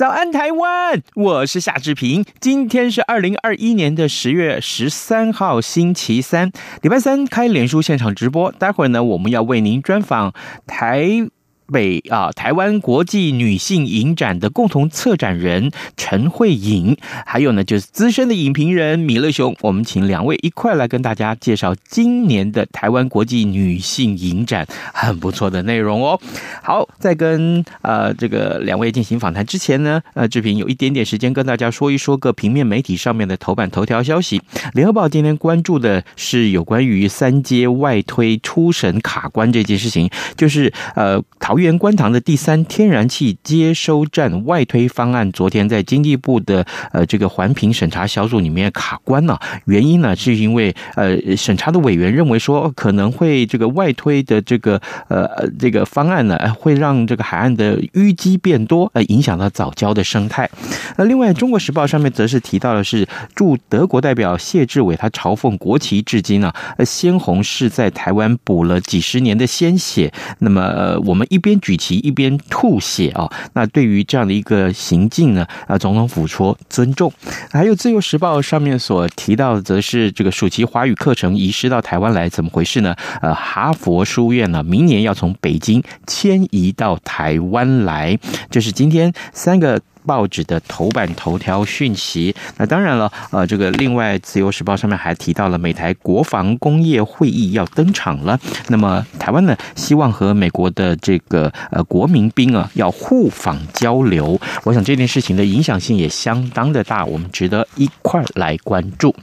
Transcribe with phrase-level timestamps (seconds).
[0.00, 1.02] 早安，台湾！
[1.14, 2.24] 我是夏志平。
[2.40, 6.50] 今天是二零二一年的十月十三号，星期三，
[6.80, 8.50] 礼拜三开脸书现场直播。
[8.52, 10.32] 待会儿呢，我们要为您专访
[10.66, 11.28] 台。
[11.70, 26.20] 北啊，台湾国际女性影展的共同策展人陈慧颖，还有呢就是资深的影评人米勒熊，我们请两位一块来跟大家介绍今年的台湾国际女性影展，很不错的内容哦。
[26.62, 34.42] 好，在跟呃这个两位进行访谈之前呢，呃志平有一点点时间跟大家说一说个平面媒体上面的头版头条消息。
[34.74, 41.59] 联合报今天关注的是有关于三阶外推初审卡关这件事情，就是呃桃。
[41.60, 49.38] 桃园观塘的第三天然气接收站外推方案，昨天在经济部的呃这个环评审查小组里面卡关了。
[49.66, 60.48] 原因呢，是因为呃审查的委员认为说，可能会这个外推的这个呃这个方案呢，会让这个海岸的淤积变多，呃影响到藻礁的生态。
[60.96, 70.10] 那另外，《中国时报》上面则是提到的是驻德国代表谢志伟，他嘲讽国旗至今呢啊，鲜红是在台湾补了几十年的鲜血。
[70.38, 71.49] 那么呃，我们一边。
[71.50, 73.28] 边举旗一边吐血啊！
[73.54, 77.12] 那对于这样的一个行径呢，啊，总统府说尊重。
[77.50, 82.94] 还有《自由时报》上面所提到的，则是这个暑期华语课程遗失到台湾来，怎么回事呢？
[83.20, 88.18] 呃，哈佛书院呢，明年要从北京迁移到台湾来，
[88.50, 89.80] 就是今天三个。
[90.06, 98.38] 报纸的头版头条讯息，那当然了，呃，这个另外《自由时报》上面还提到了美台国防工业会议要登场了。
[98.68, 104.40] 那么台湾呢，希望和美国的这个呃国民兵啊要互访交流。
[104.64, 109.14] 我想这件事情的影响性也相当的大，我们值得一块来关注。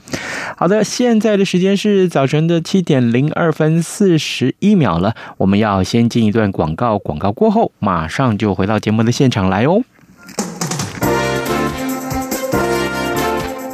[0.56, 9.82] 好的，现在的时间是早晨的七点零二分四十一秒了，我们要先进一段广告，广告过后马上就回到节目的现场来哦。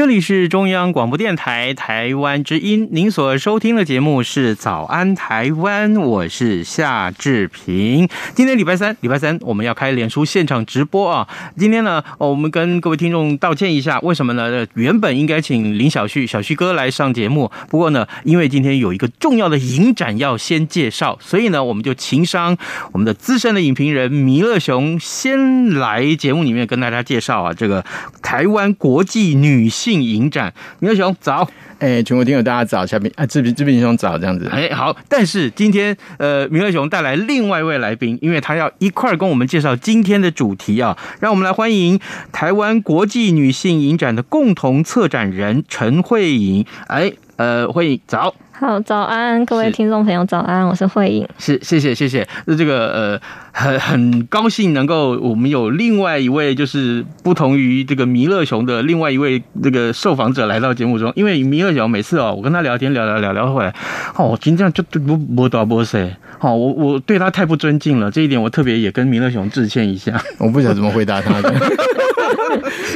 [0.00, 8.08] 这里是中央广播电台台湾之音，您所收听的节目是《早安台湾》，我是夏志平。
[8.34, 11.28] 今天礼拜三，礼拜三我们要开脸书现场直播啊！
[11.58, 14.66] 今天呢，我们跟各位听众道歉一下，为什么呢？
[14.72, 22.56] 原本应该请林小旭、小旭哥来上节目，不过呢，因为今天有一个重要的影展要先介绍，所以呢，我们就情商
[22.92, 27.84] 我们的资深的影评人弥勒熊先来节目里面跟大家介绍啊，这个
[28.22, 29.89] 台湾国际女性。
[29.90, 31.48] 性影展，弥勒熊早，
[31.80, 41.98] 哎，全国听友大家早，下面啊，志平志平兄早，这样子，哎，好，但是今天呃，明和熊带来另外一位来宾，因为他要一块儿跟我们介绍今天的主题啊，让我们来欢迎
[42.30, 48.32] 台湾国际女性影展的共同策展人陈慧颖，哎，呃，慧颖早。
[48.52, 51.26] 好，早安，各位听众朋友，早安，我是慧颖。
[51.38, 52.28] 是，谢谢，谢谢。
[52.44, 53.20] 那这个呃，
[53.52, 61.12] 很很高兴能够我们有另外一位，就是不同于这个弥勒熊的另外一位这个受访者来到节目中。
[61.16, 63.74] 因为弥勒熊每次哦，我跟他聊天聊聊聊聊回来，
[64.16, 70.22] 哦，今天就不不打不谁，哦，我我对他太不尊敬了，这一点我特别也跟弥勒熊致歉一下。
[70.38, 71.52] 我不晓得怎么回答他的。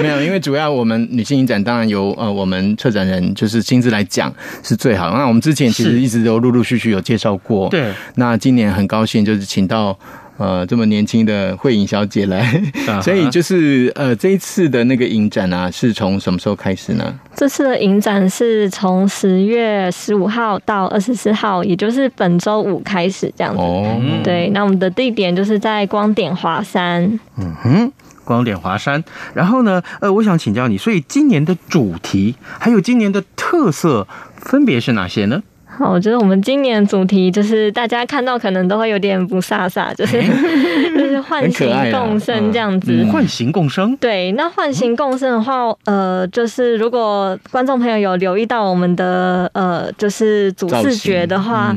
[0.01, 5.11] 没有，因为主要我们女性影展当然由呃我们策展人就是亲自来讲是最好。
[5.11, 7.69] 那我们之前其实一直都陆陆续续有介绍过。
[7.69, 7.93] 对。
[8.17, 9.97] 那今年很高兴就是请到
[10.37, 12.61] 呃这么年轻的慧颖小姐来，
[13.03, 17.15] 所以就是呃这一次的那个影展啊是从什么时候开始呢？
[17.35, 23.61] 这次的影展是从十月十五号到二十四号，也就是本周五开始这样子。
[23.61, 24.01] 哦。
[24.23, 27.19] 对，那我们的地点就是在光点华山。
[27.39, 27.93] 嗯哼。
[28.27, 29.05] 光点华山，
[29.35, 35.43] 然后呢，呃，我想请教你，所以今年的主题还有今年的特色分别是哪些呢？
[35.77, 40.23] 好，我觉得我们今年主题就是大家看到可能都会有点不飒飒，就是
[40.97, 43.05] 就是唤醒共生这样子。
[43.13, 51.75] 唤醒共生，对，那唤醒共生的话，呃，就是如果观众朋友有留意到我们的呃，就是主视觉的话。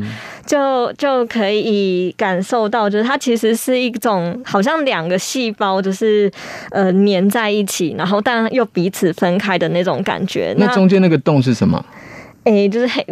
[0.48, 6.32] 就就可以感受到，就是它其实是一种好像两个细胞，就是
[6.72, 10.56] 呃粘在一起，然后但又彼此分开的那种感觉。
[10.58, 11.84] 那中间那个洞是什么？
[12.46, 13.06] 哎、欸，就是黑，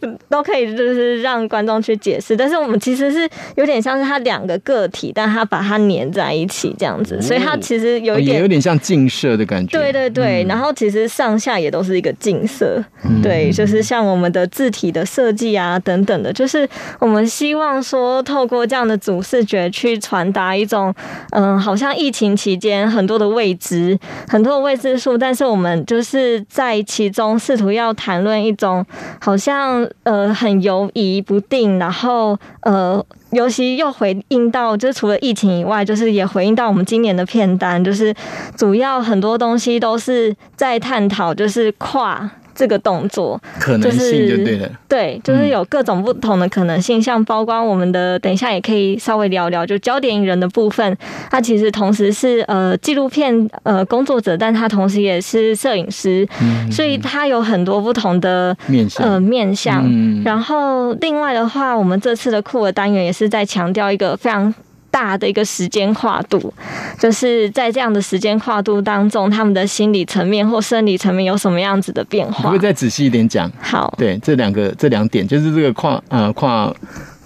[0.28, 2.36] 都可以，就是让观众去解释。
[2.36, 9.78] 但是我们其实是有点像是它两个个体，但它把它粘在一起这样子，所以它其实有一点，也有点像近射的感觉。
[9.78, 12.82] 对对对，嗯、然后其实上下也都是一个镜射。
[13.04, 16.66] 嗯、对，就是像我们的字体的设计啊等等的，就是
[16.98, 20.94] 我们希望说透过这样的主视觉去传达一种，
[21.32, 23.98] 嗯，好像疫情期间很多的未知，
[24.28, 28.36] 很多的未知数，但是我们就是在其中试图要谈论。
[28.46, 28.84] 一种
[29.20, 38.14] 好像呃很犹疑不定，然后呃，尤其又回应到，就是除了疫情以外，就是也回应到我们今年的片单，就是
[38.56, 42.30] 主要很多东西都是在探讨，就是跨。
[42.56, 50.96] 这个动作可能性就对了，对，就是有各种不同的可能性，像包括我们的，等一下也可以稍微聊聊，就焦点人的部分，
[51.30, 56.26] 他其实同时是呃纪录片呃工作者，但他同时也是摄影师，
[56.70, 59.06] 所以他有很多不同的面向。
[59.06, 59.84] 呃面向。
[60.24, 64.54] 然后另外的话，我们这次的酷儿单元也是在强调一个非常。
[64.96, 66.50] 大的一个时间跨度，
[66.98, 72.48] 就是在这样的时间跨度当中，他们的心理层面或生理层面有什么样子的变化？
[72.48, 73.52] 会再仔细一点讲。
[73.60, 76.74] 好，对，这两个这两点，就是这个跨呃跨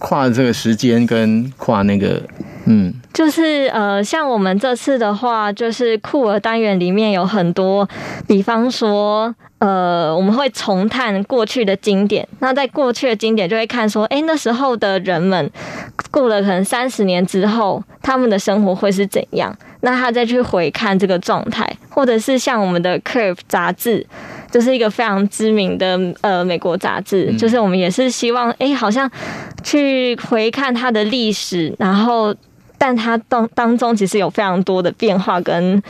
[0.00, 2.20] 跨这个时间跟跨那个
[2.64, 7.88] 嗯，就是呃，像我们这次的话，就是酷儿单元里面有很多，
[8.26, 9.32] 比方说。
[9.60, 12.26] 呃，我们会重探过去的经典。
[12.40, 15.50] 那在过去的经典，就会看说，哎，那时候的人们
[16.10, 19.54] 过了可能三十年之后，他们的生活会是怎样？
[19.82, 24.06] 那他再去回看这个状态，或者是像我们的《Curve》杂志，
[24.50, 29.10] 就是一个非常知名的呃美国杂志，就是我们也是希望，哎，好像
[29.62, 32.34] 去回看它的历史，然后。
[32.82, 35.82] 但它当当中其实有非常多的变化，跟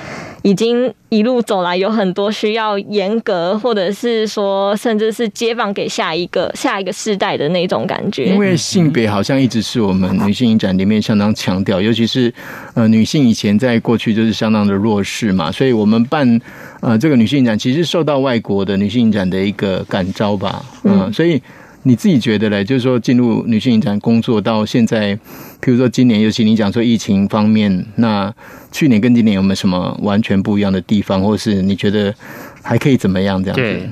[0.43, 8.25] 已经一路走来有很多需要严格，或者是说甚至是接棒给下一个下一个世代的那种感觉。
[8.25, 12.35] 因为性别好像一直是我们女性影展里面相当强调，尤其是
[12.75, 16.41] 呃女性以前在过去就是相当的弱势嘛，所以我们办
[16.81, 21.41] 呃这个女性影展其实受到外国的女性影展的一个感召吧，嗯，所以。
[21.83, 22.63] 你自己觉得嘞？
[22.63, 25.17] 就是说，进入女性影展工作到现在，
[25.63, 28.33] 譬如说今年，尤其你讲说疫情方面，那
[28.71, 32.15] 去年跟今年有没有什么完全不一样的地方，或是你觉得
[32.63, 33.89] 还可以怎么样这样子？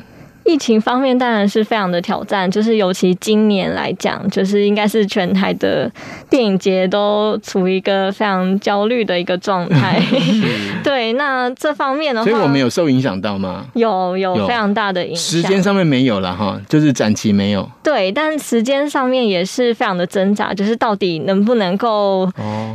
[0.48, 5.92] 疫情方面当然是非常的挑战，就是尤其今年来讲，就是应该是全台的
[6.30, 10.00] 电影节都处于一个非常焦虑的一个状态。
[10.82, 13.66] 对，那这方面的话，所以我们有受影响到吗？
[13.74, 15.22] 有，有非常大的影响。
[15.22, 17.68] 时间上面没有了哈，就是展期没有。
[17.82, 22.26] 对，但时间上面也是非常的挣扎，就是到底能不能够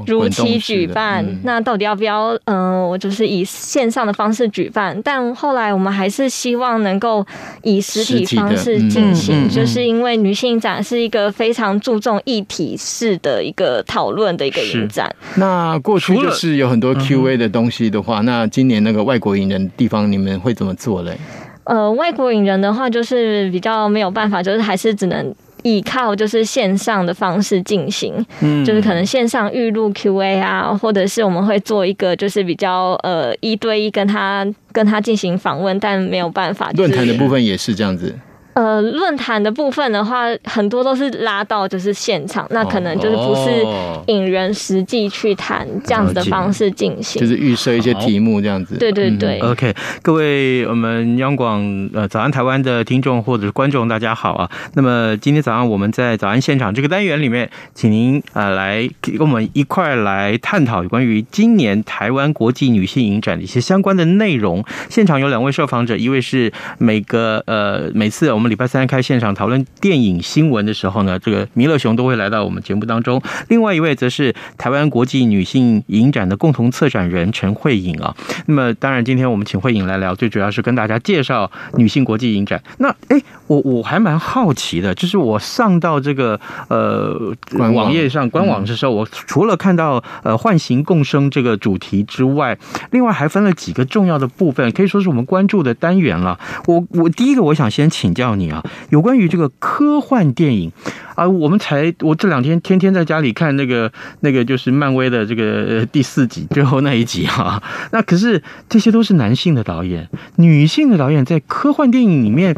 [0.06, 1.24] 如期举办？
[1.24, 2.27] 哦嗯、那到底要不要？
[2.46, 7.25] 嗯、呃，我就是以线上的方式举办，但后来我们还是希望能够。
[7.63, 15.13] 以实体方式进行，就是因为女性展是一个非常注重议题式的一个讨论的一个影展。
[15.36, 21.17] 那过去就是有很多 Q&A 的东西的话，那今年那个外国影人的地方，你们会怎么做嘞？
[21.63, 25.34] 呃，外国影人的话，就是比较没有办法，就是还是只能。
[25.63, 36.72] 依靠就是线上的方式进行，嗯，就是可能线上预录 Q&A 啊，或者是我们会做一个就是比较呃一对一跟他跟他进行访问，但没有办法。
[36.75, 38.13] 论坛的部分也是这样子。
[38.53, 43.65] 呃，论坛的部分的话，很多都是拉到就是现场，那可能就是不是
[44.05, 48.77] 引人实际去谈这样子的方式进行，就是预设一些题目这样子。
[48.77, 49.39] 对对对。
[49.41, 54.48] 嗯、OK，各位我们央广呃早安台湾的听众或者是观众，大家好啊。
[54.75, 64.63] 那么今天早上我们在早安现场这个单元里面，请您呃来跟我们一块来探讨有关于今年台湾国际女性影展的一些相关的内容。
[64.89, 68.42] 现场有两位受访者，一位是每个呃每次我们。
[68.43, 73.21] 我们礼拜三开现场讨论电影新闻的时候呢，这个弥勒熊都会来到我们节目当中。
[73.47, 78.13] 另外一位则是台湾国际女性影展的共同策展人陈慧颖啊。
[78.47, 82.62] 那么当然，今天我们请慧颖来聊，最主要是跟大家介绍女性国际影展。
[82.79, 92.57] 那哎，我我还蛮好奇的，就是我上到这个呃网页上官网的时候，我除了看到呃唤醒共生这个主题之外，
[92.91, 96.38] 另外还分了几个重要的部分，可以说是我们关注的单元了。
[96.65, 98.33] 我我第一个我想先请教。
[98.36, 100.72] 你啊，有关于这个科幻电影
[101.16, 107.62] 啊，我们才我这两天天天在家里看那个那个就是漫威的这个第四集最后那一集哈，
[107.92, 112.56] 那可是这些都是男性的导演，女性的导演在科幻电影里面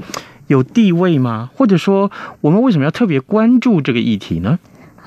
[0.47, 1.49] 有地位吗？
[1.55, 4.59] 或者说我们为什么要特别关注这个议题呢？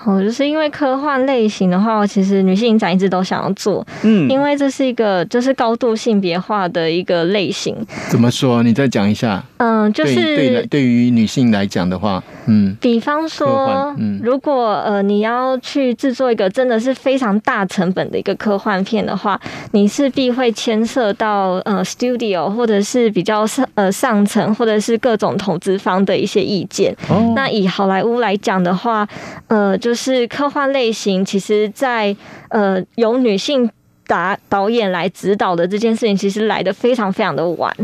[0.04, 7.74] 哦，就是因为科幻类型的话，其实女性影展一直都想要做，嗯，因为这是一个就是高度性别化的一个类型。
[8.08, 8.62] 怎么说？
[8.62, 9.42] 你再讲一下。
[9.56, 19.38] 嗯，就是对对，对于女性来讲的话，嗯，比方说，嗯，如果呃你要去制作一个真的是非常大成本的一个科幻片的话，
[19.72, 26.94] 你势必会牵涉到呃 studio 或者是比较上呃上层或者是各种投资方的一些意见。
[27.08, 29.06] 哦，那以好莱坞来讲的话，
[29.48, 29.76] 呃。
[29.78, 32.14] 就是科幻类型，其实在
[32.48, 33.70] 呃由女性
[34.06, 37.74] 导导演来指导的这件事情，其实来的非常非常的晚。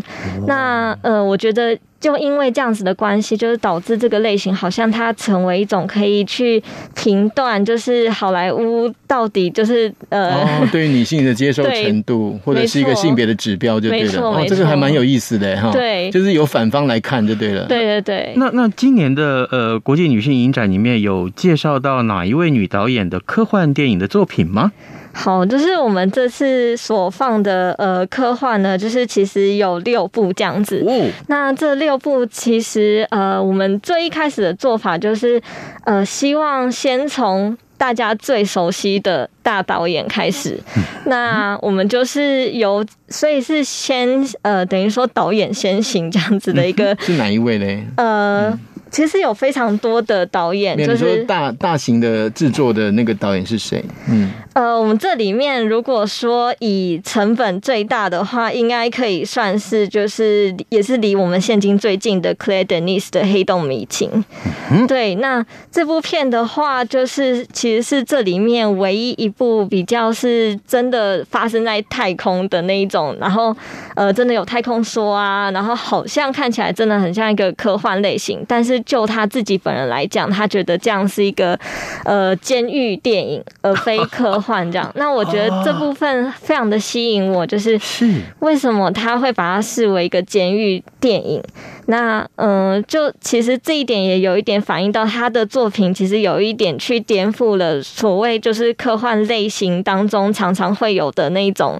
[0.46, 6.62] 那呃，我觉得就因为这样子的关系，就是导致这个类型好像它成为一种可以去
[6.94, 14.20] 评断，就是好莱坞到底就是呃，哦、对于女性的接受程度，或者是一个性别的指标，就对了。
[14.20, 15.70] 哦，这个还蛮有意思的哈。
[15.72, 17.64] 对，就是由反方来看就对了。
[17.64, 18.34] 对对对。
[18.36, 24.72] 那那今年的呃国际女性影展里面有介绍到哪一位女导演的科幻电影的作品吗？
[25.14, 30.84] 好，就是我们这次所放的呃科幻呢，就是其实有六部这样子。
[30.86, 31.08] 哦。
[31.28, 35.40] 那这六部其实呃，我们最一开始的做法就是
[35.84, 40.58] 呃，希望先从大家最熟悉的大导演开始。
[41.06, 44.08] 那我们就是由，所以是先
[44.42, 46.96] 呃，等于说导演先行这样子的一个。
[47.00, 47.82] 是哪一位呢？
[47.96, 48.58] 呃。
[48.94, 53.84] 其实有非常多的导演，就是大大型的制作的那个导演是谁？
[54.08, 64.08] 嗯，呃，我们这里面如果说以成本最大的话，应该可以算是就是也是离我们现今最近的 Claire Denis 的《黑洞迷情》。
[64.70, 73.52] 嗯，对，那这部片的话，就是其实是这里面唯一一部比较是真的发生在太空的那一种，然后
[73.96, 78.83] 呃，真的有太空梭啊，然后好像看起来真的很像一个科幻类型，但是。
[78.84, 81.58] 就他自己本人来讲，他觉得这样是一个
[82.04, 84.90] 呃监狱电影，而非科幻这样。
[84.94, 87.78] 那我觉得这部分非常的吸引我，就是
[88.40, 91.42] 为什么他会把它视为一个监狱电影？
[91.86, 101.78] 那嗯、呃，就其实这一点也有一点反映到他的作品，其实有一点去颠覆了所谓就是科幻类型当中常常会有的那种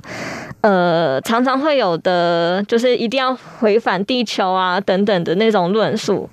[0.60, 6.28] 呃，常常会有的，就是一定要回返地球啊等等的那种论述。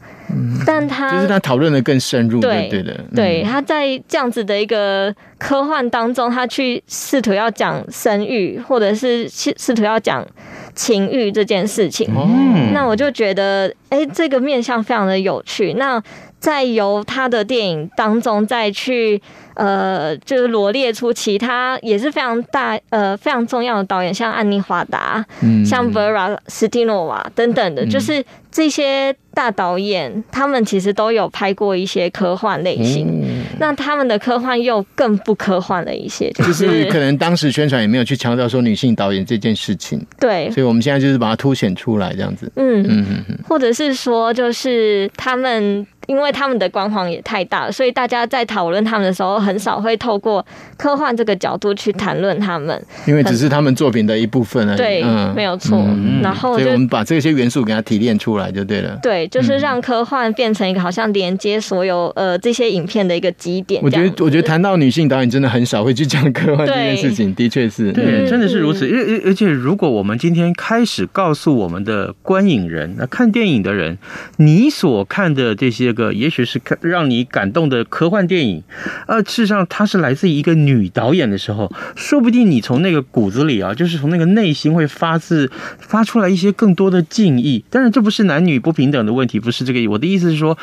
[0.65, 10.25] 但他就是他讨论的更深入，对对的，对，他在这样子的一个科幻当中，他去试图要讲生育，或者是试试图要讲
[10.73, 12.07] 情欲这件事情。
[12.15, 15.73] 嗯，那我就觉得，哎，这个面向非常的有趣。
[15.73, 16.01] 那
[16.39, 19.21] 再由他的电影当中再去。
[19.55, 33.07] 呃，就是罗列出其他也是非常大呃非常重要的导演，像安妮华达，嗯，像 Vera 斯蒂诺瓦等等的，就是这些大导演，他们其实都有拍过一些科幻类型。
[33.07, 40.05] 嗯、那他们的科幻又更不科幻了一些，就是、就是、可能当时宣传也没有去强调说女性导演这件事情。
[40.19, 42.51] 对，所以我们现在就是把它凸显出来这样子。
[42.55, 45.85] 嗯嗯嗯，或者是说，就是他们。
[46.07, 50.45] 因为他们的光环也太大了，所以大家在讨论他们的时候，很少会透过
[50.77, 54.77] 科幻这个角度去谈论他们，因为只是他们作品的一部分而已。
[54.77, 55.77] 对，嗯、没有错。
[55.77, 58.97] 嗯、然后，所以我们把这些元素给它提炼出来就对了。
[59.01, 63.81] 对，就是让科幻变成一个好像连接所有呃这些影片的一个基点。
[63.83, 68.85] 我觉得，我觉得谈到女性导演，真的很少会去讲科幻这件事情，的确是，对，真的是如此。
[68.85, 73.97] 而而而且，如果我们今天开始告诉我们的观影人，那看电影的人，
[74.37, 76.77] 你所看的这些个，也许是看。
[76.81, 78.63] 让你感动的科幻电影，
[79.07, 87.63] 呃，事实上它是来自于一个女导演的时候，说不定你从那个骨子里啊，就是从那个内心会发自发出来一些更多的敬意。
[87.69, 89.87] 当然，这不是男女不平等的问题，不是这个意。
[89.87, 90.57] 我的意思是说，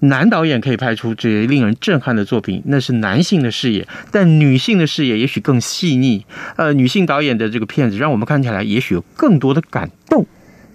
[0.00, 6.24] 男导演可以拍出这些令人震撼的作品，那是男性的视野，但女性的视野也许更细腻。
[6.56, 10.26] 呃，女性导演的这个片子，让我们看起来也许有更多的感动。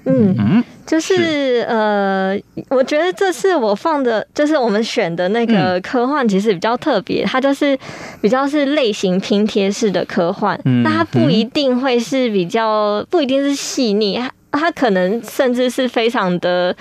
[0.05, 2.35] 嗯嗯，就是，是呃，
[2.69, 7.77] 我觉得这次我放的，就是我们选的那个科幻，其实比较特别，嗯、它就是
[8.19, 10.59] 比较是类型拼贴式的科幻。
[10.65, 16.75] 嗯，那它不一定会是比较，不一定是细腻，它它可能甚至是非常的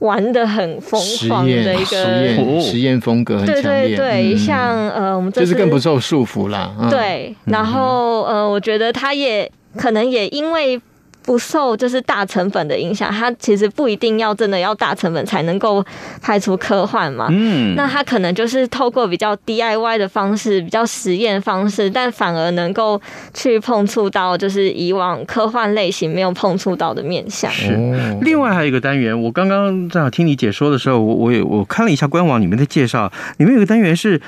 [0.00, 3.62] 玩的很疯狂的一个实验实验风格很强烈。
[3.62, 6.70] 对对对，嗯、像呃，我们这就是更不受束缚啦。
[6.78, 10.78] 嗯、对，然后呃，我觉得他也可能也因为。
[11.26, 15.84] 不受就是大成本的影响，它其实不一定要真的要大成本才能够
[16.22, 17.26] 拍出科幻嘛。
[17.30, 22.98] 嗯，那它可能就是透过比较 DIY 的方式，比较实验方式，但反而能够
[23.34, 27.50] 去碰触到就是以往科幻类型没有碰触到的面向。
[27.50, 27.76] 是，
[28.22, 34.22] 另外还有一个单元，我刚刚正好听你解说的时候，我我也我看了一下官网里面的介绍，里面有个单元是。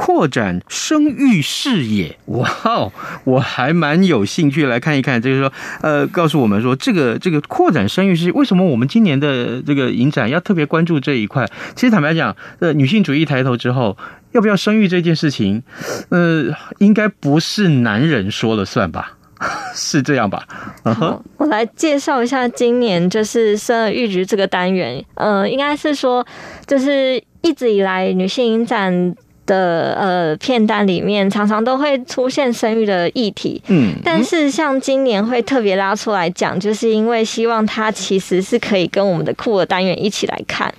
[0.00, 2.90] 扩展生育视野，哇哦，
[3.24, 5.20] 我还蛮有兴趣来看一看。
[5.20, 5.52] 就是说，
[5.82, 11.46] 呃，告诉我们说，这个这个扩展生育视野，为什么我们今年的这个影展要特别关注这一块？
[11.76, 13.98] 其实坦白讲，呃，女性主义抬头之后，
[14.32, 15.62] 要不要生育这件事情，
[16.08, 16.46] 呃，
[16.78, 19.18] 应该不是男人说了算吧？
[19.76, 20.48] 是这样吧？
[20.82, 25.04] 好，我来介绍一下今年就是生育女这个单元。
[25.16, 26.26] 呃，应该是说，
[26.66, 29.14] 就是一直以来女性影展。
[29.50, 40.72] 的呃片单里面常常都会出现生育的议题，嗯，但是像今年会特别拉出来讲，就是因为希望它其实是可以跟我们的酷儿单元一起来看。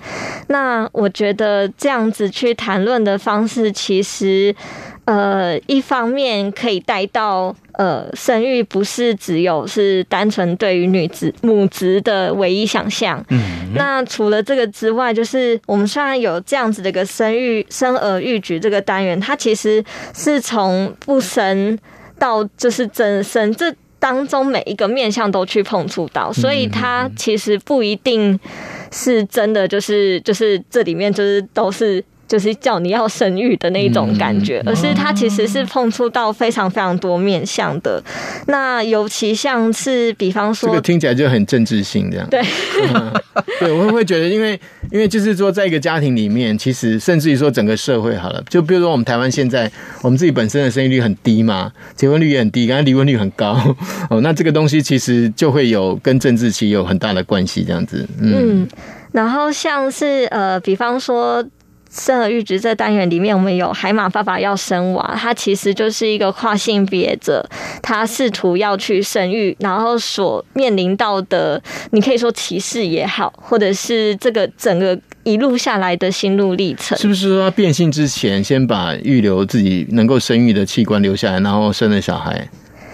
[0.48, 4.56] 那我觉得这样子去谈论的方式，其实
[5.06, 7.56] 呃一方面可以带到。
[7.78, 13.26] 呃，生育不是只有是单纯对于女子母职的唯一想象。
[13.30, 19.84] 嗯，那除了这个之外，就是我们虽然有这样子的一个生育生儿育女这个单元，它其实
[20.14, 21.76] 是从不生
[22.20, 28.40] 到就是真生这当中每一个面向都去碰触到，所以它其实不一定
[28.92, 32.04] 是真的，就是就是这里面就是都是。
[32.32, 38.02] 就是叫你要生育的那一种感觉，而是它其实是碰触到非常非常多面向的。
[38.48, 42.26] 那尤其像是，比方说，这个听起来就很政治性这样。
[42.30, 42.42] 对，
[43.60, 44.58] 对，我会觉得，因为
[44.94, 49.70] 因为就是说，在一个家庭里面，其实甚至于说整个社会好了，就比如说我们台湾现在，
[50.02, 53.60] 我们自己本身的生育率很低嘛，结婚率也很低，刚才离婚率很高
[54.10, 58.08] 哦，那这个东西其实就会有跟政治其实有很大的关系，这样子。
[58.22, 58.66] 嗯，
[59.12, 61.46] 然后像是呃，比方说。
[61.92, 67.46] 生儿育女这单元里面，我们有海马爸爸要生娃，他其实就是一个跨性别者，
[67.82, 82.48] 他试图要去生育，然后所面临到的，你可以说歧视也好，或者是这个整个一路下来的心路历程，是不是说他变性之前先把预留自己能够生育的器官留下来，然后生了小孩，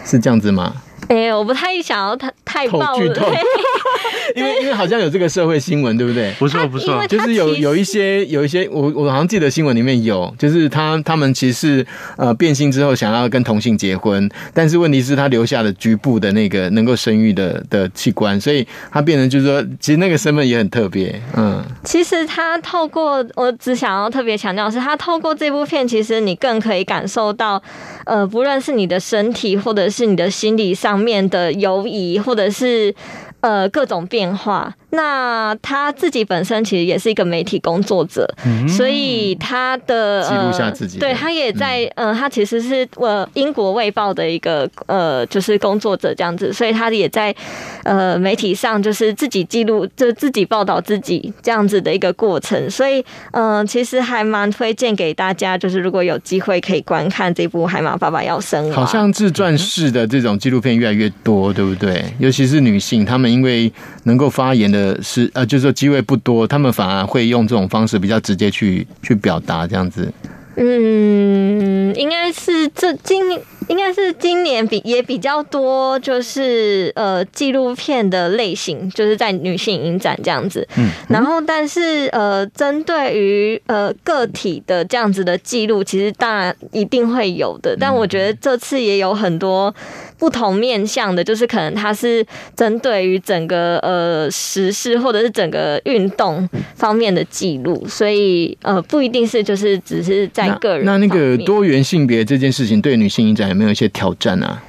[0.03, 0.73] 是这样子吗？
[1.07, 3.05] 哎、欸，我不太想要太太暴露，
[4.35, 6.33] 因为因为好像有这个社会新闻，对不对？
[6.37, 11.85] 不错不错，就是有有一些有一些，我我好像记得新闻里面有，就是他他们其实
[12.17, 21.21] 呃变性之后想要跟同性结婚，但是问题是他留下了局部的那个能够生育的的器官，所以他变成就是说，其实那个身份也很特别。
[21.37, 27.63] 嗯，其实他透过我只想要特别强调是，他透过这部片，其实你更可以感受到，
[28.05, 30.96] 呃，不论是你的身体或者是你的心理上。
[30.97, 32.93] 面的犹疑，或者是
[33.41, 34.73] 呃各种变化。
[34.89, 47.35] 那他自己本身其实也是一个媒体工作者，嗯、所以他的记录下自己，对他也在，嗯、呃，他其实是呃英国卫报的一个呃就是工作者这样子，所以他也在
[47.83, 62.05] 呃媒体上就是自己记录，就自己报道自己这样子的一个过程，所以嗯、呃，其实还蛮推荐给大家，就是如果有机会可以观看这部《海马爸爸要生》，好像自传式的这种纪录片越来越多，对不对？
[62.19, 63.71] 尤其是女性，她们们因为
[64.03, 70.11] 能够发言的是呃，就是说机会不多，他们反而会用这种方式比较直接去去表达这样子。
[70.59, 73.21] 嗯，应该是这今
[73.67, 80.67] 应该是今年比也比较多，就是呃纪录片的类型，就是在女性影展这样子。
[80.77, 89.71] 嗯，然后但是呃，针对于呃个体的这样子的记录，其实当然一定会有的，但我觉得这次也有很多。
[90.17, 92.25] 不同面向的，就是可能它是
[92.55, 100.97] 针对于整个呃时事或者是整个运动方面的记录，所以呃不一定是就是只是在个人那。
[100.97, 104.63] 那那个多元性别这件事情对女性影展有没有一些挑战啊？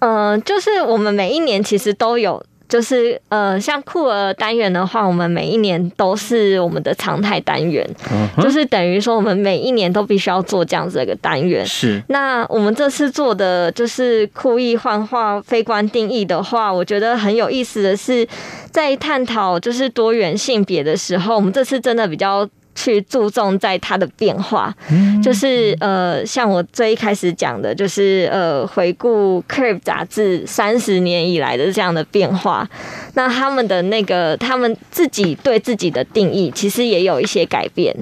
[0.00, 2.44] 嗯、呃，就是我们每一年其实都有。
[2.74, 8.42] 就是呃，像酷儿单元的话，我们每一年都是我们的常态单元，uh.
[8.42, 11.64] 就是等于说我们每一年都必须要做这样子的一个单元。
[11.64, 12.02] 是。
[12.08, 18.26] 那我们这次做的就是酷艺幻化非观定义的话，我觉得很有意思的是，
[18.72, 22.48] 在探讨就是多元性别的时候，我们这次真的比较。
[22.74, 24.74] 去注重在它的变化，
[25.22, 32.68] 就是呃，像我最一开始讲的，就是呃，回顾《Curve》杂志三十年以来的这样的变化。
[33.14, 37.94] 那他们的那个，他们自己对自己的定义，其实也有一些改变。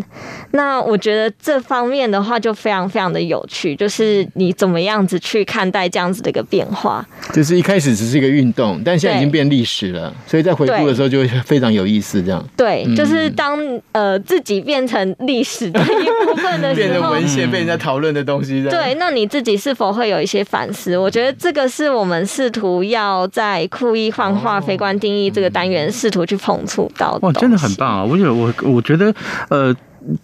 [0.53, 7.07] 那我觉得这方面的话，就非常非常的有趣，就是你怎么样子去看待这样子的一个变化？
[7.33, 12.23] 就是一开始只是一个运动，但现在已经变历史了，所以在回顾的时候就会非常有意思。
[12.23, 13.59] 这样对，就是当
[13.93, 18.63] 呃自己变成历史的一部分的时候， 变成文献被人家讨论的东西。
[18.71, 20.97] 对，那你自己是否会有一些反思？
[20.97, 27.27] 我觉得这个是我们试图要在酷意幻化非观定义这个单元试图去碰触到的。
[27.27, 28.05] 哇，真的很棒啊！
[28.05, 29.15] 我觉得我我觉得
[29.49, 29.75] 呃。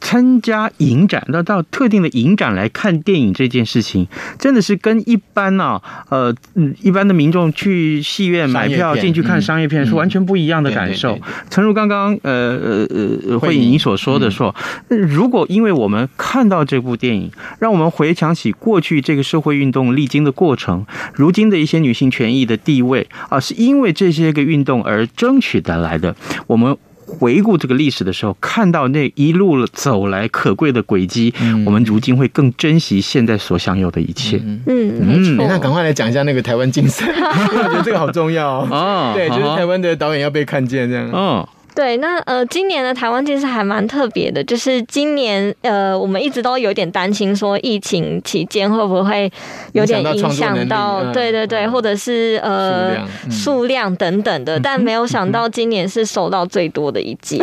[0.01, 4.07] 参加影展，到到特定的影展来看电影这件事情，
[4.38, 6.35] 真的是跟一般啊，呃，
[6.83, 11.19] 一般的民众去戏院买票进去看商业片是完全不一样的感受。
[11.51, 12.87] 诚如刚刚呃呃
[13.31, 14.55] 呃慧颖您所说的说，
[14.88, 26.17] 如果因为我们看到这部电影，让我们回想起过去这个社会运动历经的过程，如今的一些女性权益的地位啊，是因为这些个运动而争取得来的，
[26.49, 26.77] 我们。
[27.09, 34.38] 回顾这个历史的时候，看到那一路走来可贵的轨迹，嗯、我们如今会更珍惜现在所享有的一切。
[34.44, 38.68] 嗯嗯，那赶快来讲一下那个台湾竞赛， 我觉得这个好重要哦。
[38.71, 41.11] 哦对，就是台湾的导演要被看见这样。
[41.11, 41.49] 哦。
[41.79, 49.31] 对，那呃，今年的台湾竞赛还蛮特别的，就是今年呃，我们一直都有点担心说疫情期间会不会
[49.75, 52.97] 有点影响到，对对对，或者是呃
[53.31, 57.41] 数量等等的，但没有 想到今年是收到最多的一季。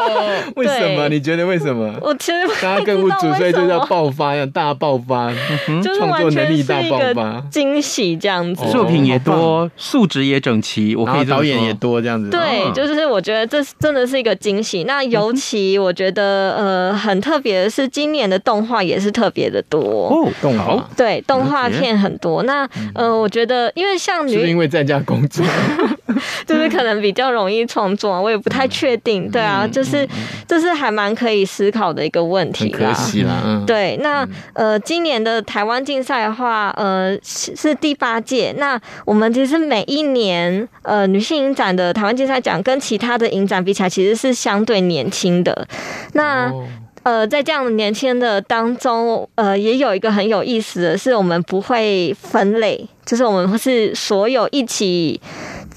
[0.56, 1.10] 为什么？
[1.10, 1.94] 你觉得为什么？
[2.00, 5.30] 我其实大家更不主，所以就叫爆发，要大爆发，
[5.84, 12.30] 就是完全是一个惊喜这样子，作品也多，素质也整齐，我可以导演也多这样子。
[12.30, 13.65] 对，就是我觉得这。
[13.78, 14.84] 真的是一个惊喜。
[14.84, 20.28] 那尤其我觉得，呃，很特别的是，今年的动画也是特别的多哦。
[20.40, 22.42] 动画对，动画片很多。
[22.42, 25.44] 那呃，我觉得，因为像女，是因为在家工作，
[26.46, 29.30] 就是可能比较容易创作，我也不太确定。
[29.30, 30.06] 对啊，就是
[30.46, 32.88] 这是还蛮可以思考的一个问题啦。
[32.88, 33.62] 可惜啦。
[33.66, 38.54] 对，那呃，今年的台湾竞赛的话，呃，是第八届。
[38.58, 43.56] 那我们其实每一年，呃，女性影展的台湾竞赛奖跟其他的影展。
[43.66, 45.66] 比起来其实是相对年轻的，
[46.12, 46.52] 那
[47.02, 55.20] 呃，在这样的年轻的当中，呃，也有一个很有意思的是，我们不会分类，就是我们是所有一起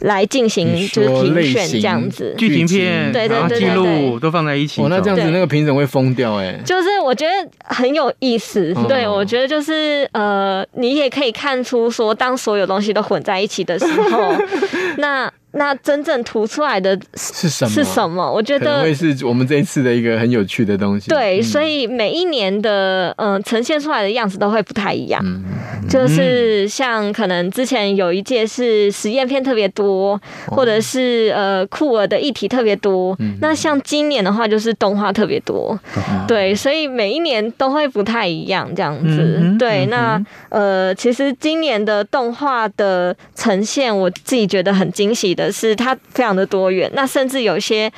[0.02, 4.82] 来进行就是评选这样子，剧情片对对对记录都放在一起。
[4.84, 14.36] 哦，那这样子那个评审会疯掉哎，就是我觉得很有意思，对我觉得就是呃，你也可以看出说，当所有东西都混在一起的时候，
[14.98, 15.32] 那。
[15.52, 17.72] 那真正涂出来的是什么？
[17.72, 18.32] 是什么？
[18.32, 21.10] 我觉得会是我们这一次的一个很有趣的东西。
[21.10, 25.20] 对，所以每一年的嗯、呃、呈现出来的样子都会不太一样。
[25.26, 25.44] 嗯、
[25.90, 33.16] 就是像可能之前有一届是实验片特别多，哦、或者是呃酷儿的议题特别多。
[33.20, 35.78] 嗯、那像今年的话，就是动画特别多。
[35.98, 39.38] 嗯、对，所以每一年都会不太一样这样子。
[39.42, 47.92] 嗯、对，那呃，其实今年的动画的呈现，我自己觉得很惊喜的是它非常的多元，那甚至有些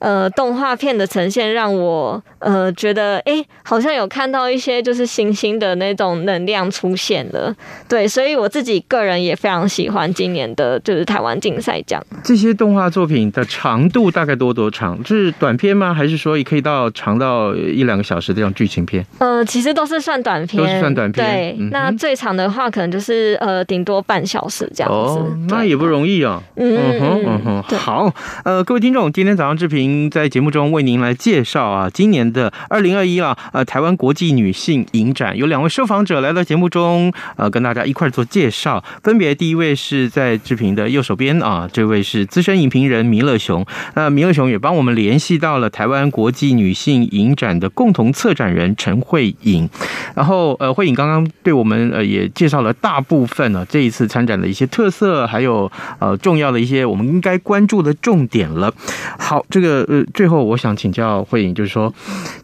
[0.00, 7.54] 呃动画片的呈现，让我呃觉得哎、欸，好像有看到一些就是新兴的那种能量出现了。
[7.88, 12.04] 对，所以我自己个人也非常喜欢今年的就是台湾竞赛奖。
[12.22, 14.98] 这些动画作品的长度大概多多长？
[15.04, 15.94] 是短片吗？
[15.94, 19.04] 还是说也可以到长到一两个小时这种剧情片？
[19.18, 21.26] 呃，其实都是算短片，都是算短片。
[21.26, 25.18] 对，嗯、那最长的话可能就是呃，顶多半小时这样子。
[25.18, 26.42] 哦，那也不容易哦。
[26.56, 28.14] 嗯哼嗯哼，好。
[28.44, 38.82] 呃，各位听众，今天早上志平在节目中为您来介绍啊，今年的二零二一啊，呃，台湾国际女性影展有两位受访者来到节目中，呃，跟大家一块做介绍。
[39.02, 43.64] 分别第一位是在志平的右手边啊，这位是资深影评人弥勒熊。
[43.94, 49.68] 那弥勒熊也帮我们联系到了台湾国际女性影展的共同策展人陈慧颖。
[50.14, 58.72] 然后呃，慧颖刚刚对我们呃也介绍了大部分呢、这一次参展的一些特色，还有呃重要的一些我们应该关注的重点了。
[59.18, 61.92] 好，这个呃最后我想请教慧颖，就是说，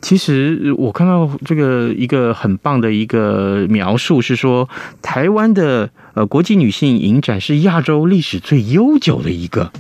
[0.01, 4.69] 其实我看到这个一个很棒的一个描述是说，
[5.03, 9.73] 台湾的呃国际女性影展是亚洲历史最悠久的一个，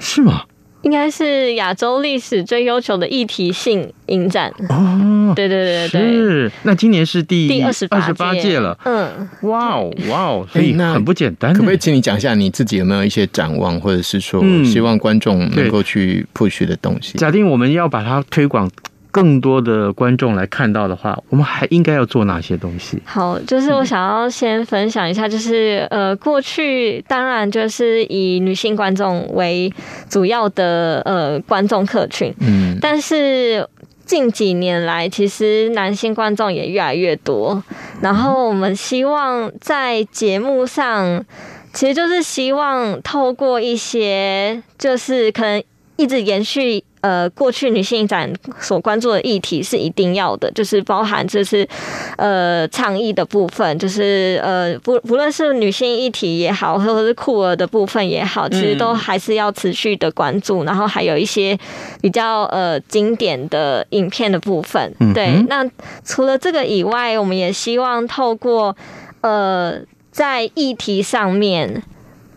[0.00, 0.42] 是吗？
[0.82, 6.52] 应该是亚洲历史最悠久的议题性影展哦，对对对对，是。
[6.64, 11.52] 那今年是第第二十八届了，嗯，哇哦哇哦，所以那很不简单。
[11.52, 17.16] 可不可以请你讲一下你自己有没有一些展望，或者是说希望观众能够去 push 的东西？
[17.18, 18.70] 假定我们要把它推广。
[19.12, 22.98] 更多的观众来看到的话，我们还应该要做哪些东西？
[23.04, 29.72] 好，就是我想要先分享一下，就是呃，过去当然就是以女性观众为
[30.08, 33.68] 主要的呃观众客群，嗯，但是
[34.06, 37.62] 近几年来，其实男性观众也越来越多。
[38.00, 41.24] 然后我们希望在节目上，
[41.72, 45.62] 其实就是希望透过一些，就是可能
[46.02, 46.82] 一直延续。
[47.02, 51.68] 呃，过去女性展所关注的议题是一定要的，就是包含就是
[52.16, 60.62] 呃倡议的部分，就是呃不不论是女性议题也好，或者是酷儿的部分也好，其实都还是要持续的关注。
[60.62, 61.58] 然后还有一些
[62.00, 65.44] 比较呃经典的影片的部分，对。
[65.48, 65.68] 那
[66.04, 68.76] 除了这个以外，我们也希望透过
[69.22, 69.80] 呃
[70.12, 71.82] 在议题上面，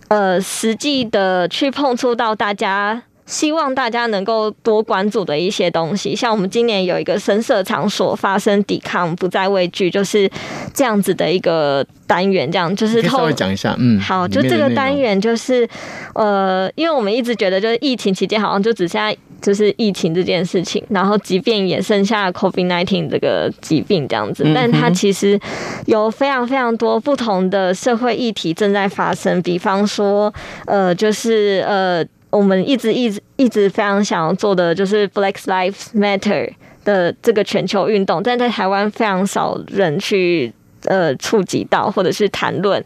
[0.08, 3.04] 呃实际的去碰触到大家。
[3.26, 10.30] 希望大家能够多关注的一些东西，像我们今年有一个深色场所发生抵抗，不再畏惧，就是
[10.74, 12.52] 这样子的一个单元。
[12.52, 15.68] 这样就是，稍微讲一下，嗯，好，就这个单元就是，
[16.14, 25.40] 呃，因为我们一直觉得，就是疫情期间好像就只剩下就是疫情这件事情，然后即便也剩下 COVID nineteen 这个疾病这样子，但它其实
[25.88, 30.32] 有非常非常多不同的社会议题正在发生，比方说，
[30.68, 32.06] 呃，就是呃。
[32.30, 36.52] 我们一直一直一直非常想要做的就是 Black Lives Matter
[36.84, 40.54] 的这个全球运动，但在台湾非常少人去
[40.86, 42.84] 呃触及到或者是谈论。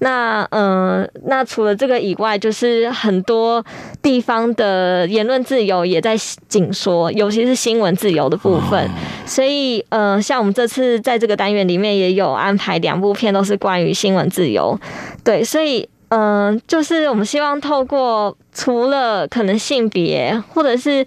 [0.00, 3.64] 那嗯、呃，那除了这个以外，就是很多
[4.00, 6.16] 地方的言论自由也在
[6.48, 8.88] 紧缩，尤其是新闻自由的部分。
[9.26, 14.78] 所以嗯、呃，像我们这次在这个单元里面也有安排两部片，都是关于新闻自由。
[15.22, 18.36] 对，所以嗯、呃，就是我们希望透过。
[18.54, 21.02] 除了可能性别或者是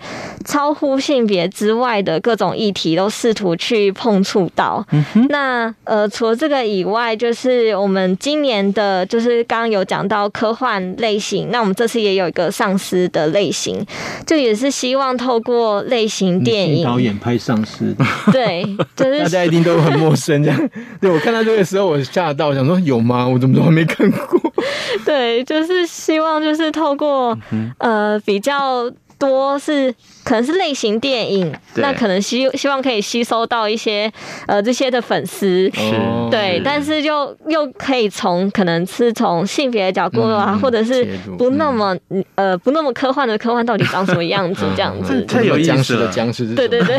[0.45, 4.83] 超乎性别之外的各种议题，都试图去碰触到。
[4.89, 11.49] 嗯、那呃，除了这个以外，就是我们今年的，就是刚刚有讲到科幻类型。
[11.51, 13.85] 那我们这次也有一个丧尸的类型，
[14.25, 17.95] 就也是希望透过类型电影导演拍丧尸。
[18.33, 18.65] 对，
[18.95, 20.69] 就 是大家一定都很陌生这样。
[20.99, 23.27] 对，我看到这个时候，我吓到，想说有吗？
[23.27, 24.51] 我怎么都还没看过？
[25.05, 27.37] 对，就是希望就是透过。
[27.77, 34.11] 呃，比较多是可能是类型电影，那可能希希望可以吸收到一些
[34.47, 35.71] 呃这些的粉丝，
[36.29, 41.05] 对，但是就又可以从可能是从性别的角度啊，嗯、或者是
[41.37, 46.97] 不那么、嗯、呃不那么科幻的科幻到底长什么样子这样子，太有意思了，僵尸对对对。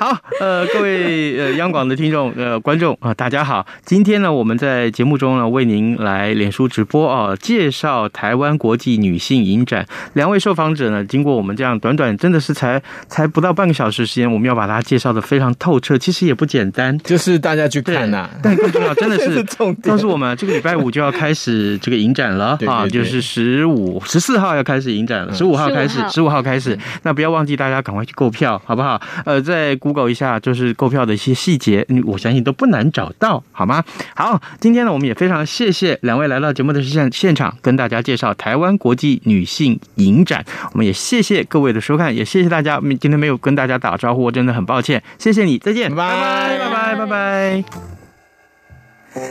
[0.00, 3.66] 好，呃，各位呃央广的听众呃观众啊，大家好。
[3.84, 9.86] 今天呢，我们在节目中呢为您来脸书直播啊，介绍台湾国际女性影展。
[10.14, 15.98] 两位受访者呢，经过我们这样短短真的是才才不到半个小时时间，我们要把它介绍的非常透彻。
[15.98, 18.30] 其实也不简单，就是大家去看呐、啊。
[18.42, 19.44] 但更重要，真的是
[19.82, 26.78] 告诉我们，这个礼拜五就要开始这个影展了 啊，就是十五、十四号要开始影展了，十五号开始，十五号开始。
[27.02, 28.98] 那不要忘记大家赶快去购票，好不好？
[29.26, 29.76] 呃，在。
[29.92, 33.82] Google 一下，就是购票的一些细节，我相信都不难找到，好吗？
[34.14, 40.44] 好，今天呢，我们也非常谢谢两位来到节目的现现场，跟大家介绍台湾国际女性影展。
[40.72, 42.80] 我们也谢谢各位的收看，也谢谢大家。
[43.00, 45.02] 今天没有跟大家打招呼，我真的很抱歉。
[45.18, 47.64] 谢谢你，再见，拜拜，拜拜，拜拜。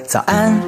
[0.06, 0.60] 早安，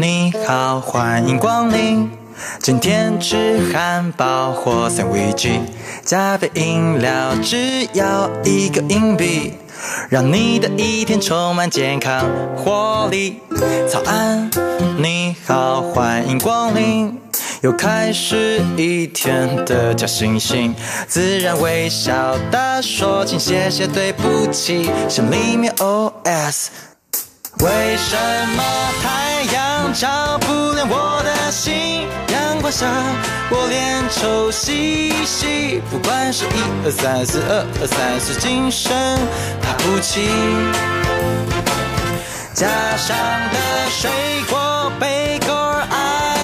[0.00, 2.25] 你好，欢迎光临。
[2.60, 5.60] 今天吃汉堡或三明治，
[6.04, 9.54] 加杯饮料，只要一个硬币，
[10.08, 12.24] 让你的一天充满健康
[12.56, 13.40] 活力。
[13.88, 14.50] 早安，
[14.98, 17.18] 你好，欢迎光临，
[17.62, 20.74] 又开始一天的假惺惺，
[21.06, 26.66] 自然微笑地说，请谢谢对不起，心里面 OS。
[27.60, 28.16] 为什
[28.54, 28.62] 么
[29.02, 32.06] 太阳照不亮我的心？
[32.66, 32.86] 阳光下
[33.50, 35.80] 我脸臭兮兮。
[35.88, 36.48] 不管是一
[36.84, 38.92] 二三四二二三四，精神
[39.62, 40.28] 打不起。
[42.54, 43.16] 家上
[43.52, 44.10] 的水
[44.50, 44.65] 果。